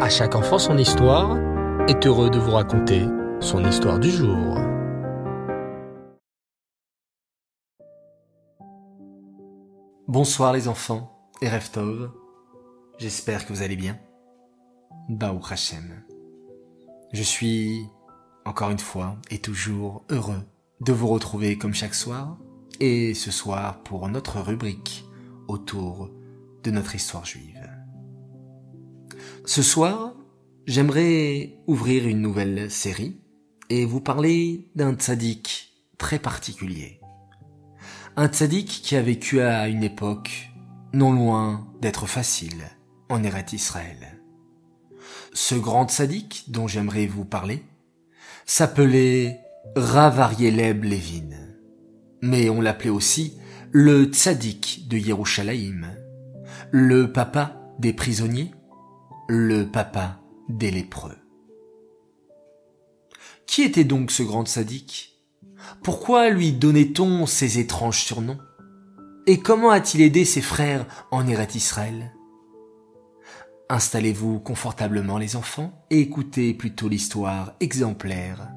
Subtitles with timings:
[0.00, 1.38] À chaque enfant son histoire
[1.88, 3.06] est heureux de vous raconter
[3.40, 4.58] son histoire du jour.
[10.08, 12.10] Bonsoir les enfants et Reftov.
[12.98, 13.96] J'espère que vous allez bien.
[15.08, 16.02] Baou Hashem.
[17.12, 17.86] Je suis,
[18.44, 20.42] encore une fois et toujours heureux
[20.80, 22.36] de vous retrouver comme chaque soir
[22.80, 25.04] et ce soir pour notre rubrique
[25.46, 26.10] autour
[26.64, 27.73] de notre histoire juive.
[29.46, 30.14] Ce soir,
[30.66, 33.20] j'aimerais ouvrir une nouvelle série
[33.68, 36.98] et vous parler d'un tzaddik très particulier.
[38.16, 40.48] Un tzaddik qui a vécu à une époque
[40.94, 42.64] non loin d'être facile
[43.10, 44.22] en Eret Israël.
[45.34, 47.64] Ce grand tzaddik dont j'aimerais vous parler
[48.46, 49.40] s'appelait
[49.76, 51.36] Rav Arieleb Levin.
[52.22, 53.36] Mais on l'appelait aussi
[53.72, 55.86] le tzaddik de Yerushalayim,
[56.70, 58.52] le papa des prisonniers,
[59.28, 61.16] le papa des lépreux.
[63.46, 65.22] Qui était donc ce grand sadique?
[65.82, 68.38] Pourquoi lui donnait-on ces étranges surnoms?
[69.26, 72.12] Et comment a-t-il aidé ses frères en Eret Israël?
[73.70, 78.50] Installez-vous confortablement les enfants et écoutez plutôt l'histoire exemplaire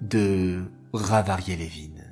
[0.00, 2.02] de Ravarié Levin.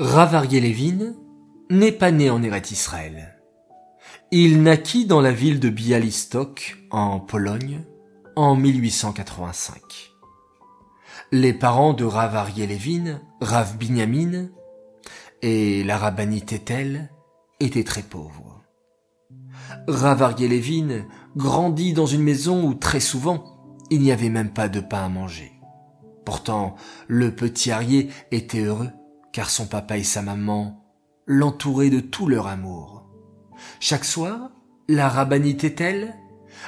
[0.00, 1.14] Ravarié Levin
[1.70, 3.31] n'est pas né en Eret Israël.
[4.34, 7.84] Il naquit dans la ville de Bialystok, en Pologne,
[8.34, 9.82] en 1885.
[11.32, 12.70] Les parents de Rav Ariel
[13.42, 14.48] Rav Binyamin
[15.42, 17.10] et la rabbinite Ethel
[17.60, 18.62] étaient très pauvres.
[19.86, 21.04] Rav Ariel
[21.36, 25.08] grandit dans une maison où très souvent il n'y avait même pas de pain à
[25.10, 25.52] manger.
[26.24, 28.92] Pourtant, le petit Arié était heureux
[29.30, 30.86] car son papa et sa maman
[31.26, 32.91] l'entouraient de tout leur amour.
[33.80, 34.50] Chaque soir,
[34.88, 36.14] la rabbinite Ethel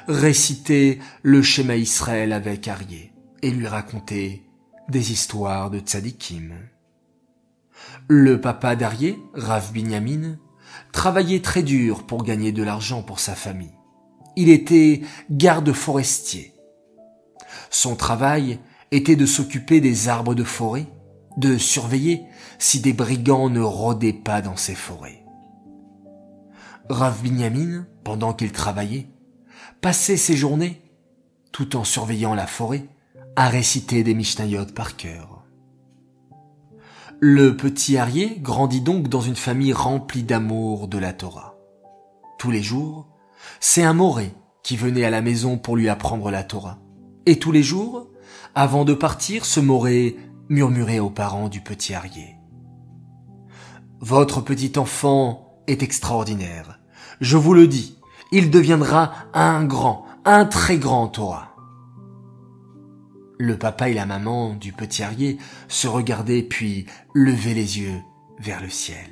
[0.09, 4.43] récitait le schéma Israël avec Arié et lui racontait
[4.89, 6.55] des histoires de tzadikim.
[8.09, 10.39] Le papa d'Arié, Rav Binyamin,
[10.93, 13.75] travaillait très dur pour gagner de l'argent pour sa famille.
[14.37, 16.53] Il était garde forestier.
[17.71, 18.59] Son travail
[18.91, 20.87] était de s'occuper des arbres de forêt,
[21.37, 22.23] de surveiller
[22.59, 25.24] si des brigands ne rôdaient pas dans ces forêts.
[26.89, 29.09] Rav Binyamin, pendant qu'il travaillait,
[29.81, 30.83] passait ses journées,
[31.51, 32.87] tout en surveillant la forêt,
[33.37, 35.45] à réciter des Mishnayot par cœur.
[37.21, 41.55] Le petit Arié grandit donc dans une famille remplie d'amour de la Torah.
[42.39, 43.09] Tous les jours,
[43.61, 46.79] c'est un Moré qui venait à la maison pour lui apprendre la Torah.
[47.25, 48.09] Et tous les jours,
[48.55, 50.17] avant de partir, ce Moré
[50.51, 52.37] murmurait aux parents du petit Arié.
[54.01, 56.79] Votre petit enfant est extraordinaire.
[57.21, 57.99] Je vous le dis,
[58.33, 61.55] il deviendra un grand, un très grand Torah.
[63.39, 65.39] Le papa et la maman du petit Arié
[65.69, 68.01] se regardaient puis levaient les yeux
[68.39, 69.11] vers le ciel.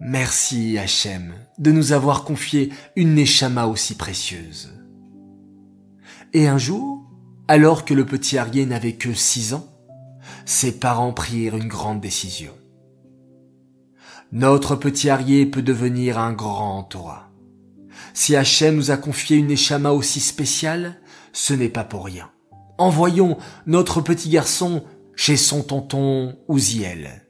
[0.00, 4.72] Merci Hachem de nous avoir confié une Neshama aussi précieuse.
[6.32, 7.04] Et un jour,
[7.48, 9.66] alors que le petit Arié n'avait que six ans,
[10.46, 12.52] ses parents prirent une grande décision.
[14.32, 17.30] Notre petit Arié peut devenir un grand Torah.
[18.14, 21.00] Si Hachem nous a confié une échama aussi spéciale,
[21.32, 22.30] ce n'est pas pour rien.
[22.78, 24.84] Envoyons notre petit garçon
[25.16, 27.26] chez son tonton Ouziel.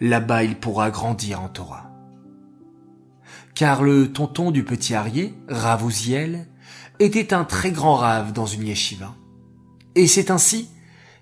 [0.00, 1.92] Là-bas, il pourra grandir en Torah.
[3.54, 6.48] Car le tonton du petit Arié, Rav Ouziel,
[6.98, 9.14] était un très grand rave dans une yeshiva.
[9.94, 10.68] Et c'est ainsi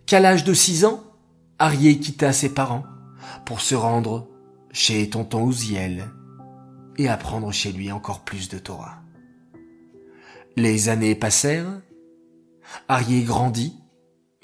[0.07, 1.03] qu'à l'âge de six ans,
[1.59, 2.85] Arié quitta ses parents
[3.45, 4.27] pour se rendre
[4.79, 6.05] chez tonton Ouziel
[6.99, 9.03] et apprendre chez lui encore plus de Torah.
[10.57, 11.83] Les années passèrent,
[12.87, 13.75] Arié grandit,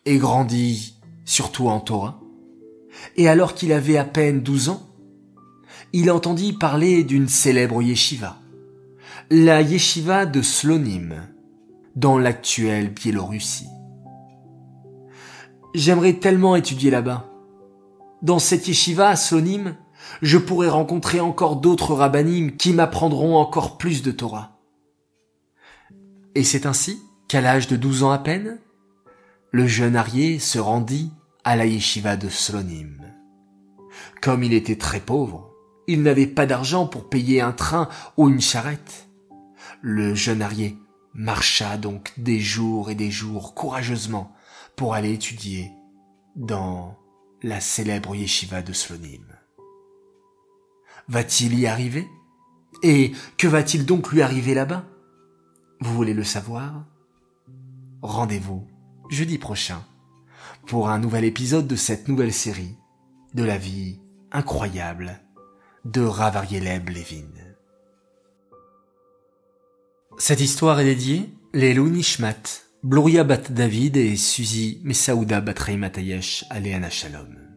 [0.05, 2.21] et grandit surtout en Torah,
[3.17, 4.83] et alors qu'il avait à peine douze ans,
[5.93, 8.37] il entendit parler d'une célèbre yeshiva,
[9.31, 11.29] la yeshiva de Slonim,
[11.95, 13.69] dans l'actuelle Biélorussie.
[15.77, 17.31] J'aimerais tellement étudier là-bas.
[18.23, 19.77] Dans cette yeshiva Slonim,
[20.23, 24.59] je pourrai rencontrer encore d'autres rabbinim qui m'apprendront encore plus de Torah.
[26.35, 28.59] Et c'est ainsi qu'à l'âge de douze ans à peine,
[29.51, 31.13] le jeune Arié se rendit
[31.45, 33.01] à la yeshiva de Slonim.
[34.21, 35.51] Comme il était très pauvre,
[35.87, 39.09] il n'avait pas d'argent pour payer un train ou une charrette.
[39.81, 40.79] Le jeune Arié
[41.13, 44.35] marcha donc des jours et des jours courageusement
[44.77, 45.71] pour aller étudier
[46.35, 46.97] dans
[47.43, 49.34] la célèbre yeshiva de Slonim.
[51.09, 52.09] Va-t-il y arriver?
[52.83, 54.85] Et que va-t-il donc lui arriver là-bas?
[55.81, 56.85] Vous voulez le savoir?
[58.03, 58.67] Rendez-vous
[59.11, 59.85] jeudi prochain
[60.67, 62.77] pour un nouvel épisode de cette nouvelle série
[63.35, 64.01] de la vie
[64.33, 65.21] incroyable
[65.85, 67.29] de Rav Arieleb Levin.
[70.17, 76.91] Cette histoire est dédiée les Nishmat, Bloria Bat David et Suzy Messaouda Bat Matayesh Aleana
[76.91, 77.54] Shalom.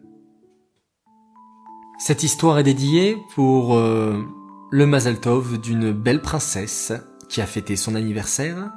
[1.99, 4.23] Cette histoire est dédiée pour euh,
[4.69, 6.94] le Mazal Tov d'une belle princesse
[7.27, 8.71] qui a fêté son anniversaire.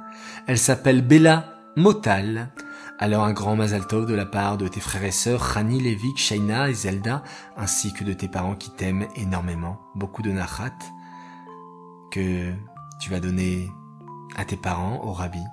[0.47, 2.51] Elle s'appelle Bella Motal.
[2.97, 6.17] Alors un grand Mazal Tov de la part de tes frères et sœurs, Rani, Levik,
[6.17, 7.23] Shaina et Zelda,
[7.57, 9.79] ainsi que de tes parents qui t'aiment énormément.
[9.93, 10.73] Beaucoup de nachat
[12.09, 12.51] que
[12.99, 13.69] tu vas donner
[14.35, 15.43] à tes parents, au Rabbi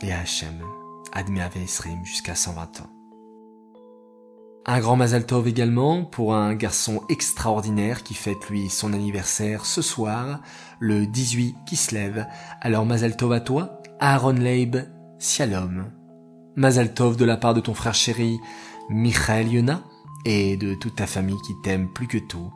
[0.00, 0.62] et à Hachem,
[1.12, 2.95] Admé Esrim jusqu'à 120 ans.
[4.68, 9.80] Un grand Mazal Tov également pour un garçon extraordinaire qui fête lui son anniversaire ce
[9.80, 10.40] soir,
[10.80, 12.26] le 18 qui se lève.
[12.60, 14.76] Alors Mazal Tov à toi, Aaron Leib,
[15.20, 15.92] Shalom.
[16.56, 18.40] Mazal Tov de la part de ton frère chéri,
[18.90, 19.84] Michael Yona,
[20.24, 22.52] et de toute ta famille qui t'aime plus que tout.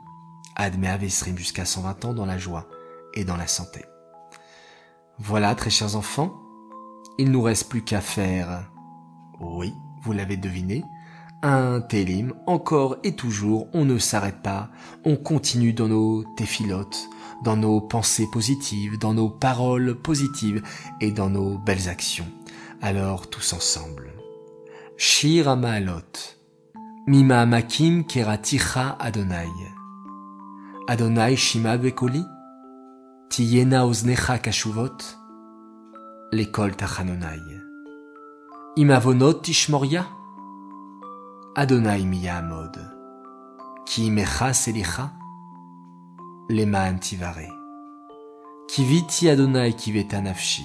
[0.57, 2.67] Admé Avesrim jusqu'à 120 ans dans la joie
[3.15, 3.85] et dans la santé.
[5.21, 6.35] Voilà, très chers enfants,
[7.19, 8.69] il nous reste plus qu'à faire,
[9.39, 9.73] oui,
[10.03, 10.83] vous l'avez deviné,
[11.43, 14.69] un télim, encore et toujours, on ne s'arrête pas,
[15.05, 17.09] on continue dans nos téphilotes,
[17.45, 20.63] dans nos pensées positives, dans nos paroles positives
[21.01, 22.29] et dans nos belles actions.
[22.83, 24.13] Alors tous ensemble.
[24.97, 26.37] Shir Amaalot.
[27.07, 29.49] Mima Makim Keraticha Adonai.
[30.89, 32.23] Adonai Shima Bekoli.
[33.31, 34.97] Tiyena Oznecha Kashuvot.
[36.33, 37.41] L'école Tachanonai.
[38.77, 40.07] Imavonot Tishmoria.
[41.57, 42.79] Adonai Miyamod,
[43.85, 45.11] Ki mecha selicha,
[46.49, 47.49] leman tivare.
[48.69, 50.63] Kiviti Adonai kiveta nafshi,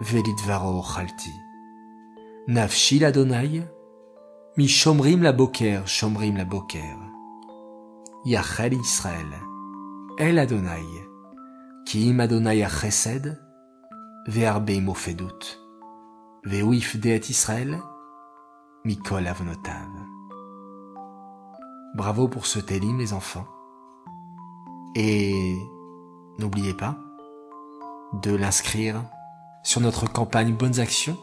[0.00, 1.32] velidvaro chalti.
[2.46, 3.60] Nafshi l'Adonai,
[4.56, 6.98] mi shomrim la boker, shomrim la boker.
[8.24, 9.34] Yachel Israël,
[10.16, 10.86] El Adonai,
[11.86, 13.36] ki im Adonai achesed,
[14.28, 15.58] ve'arbe mofedut,
[16.44, 17.82] ve'uif deet Israël,
[18.86, 19.90] Mikol Avonotav.
[21.96, 23.48] Bravo pour ce télim, les enfants.
[24.94, 25.56] Et
[26.38, 26.96] n'oubliez pas
[28.22, 29.02] de l'inscrire
[29.64, 31.18] sur notre campagne Bonnes Actions.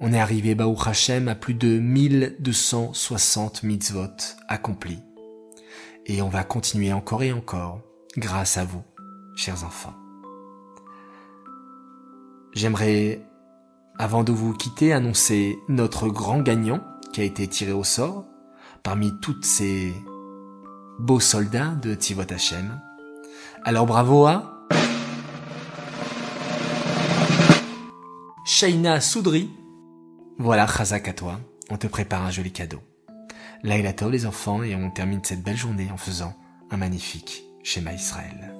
[0.00, 4.16] On est arrivé, Baou Hashem, à plus de 1260 mitzvot
[4.48, 5.02] accomplis.
[6.06, 7.82] Et on va continuer encore et encore
[8.16, 8.82] grâce à vous,
[9.36, 9.92] chers enfants.
[12.54, 13.20] J'aimerais
[13.98, 16.80] avant de vous quitter, annoncer notre grand gagnant
[17.12, 18.24] qui a été tiré au sort
[18.82, 19.94] parmi toutes ces
[20.98, 22.80] beaux soldats de Tivot Hashem.
[23.64, 24.66] Alors bravo à
[28.44, 29.50] Shaina Soudri.
[30.38, 31.40] Voilà, Chazak à toi.
[31.70, 32.80] On te prépare un joli cadeau.
[33.62, 36.34] Là, il les enfants et on termine cette belle journée en faisant
[36.70, 38.54] un magnifique schéma Israël.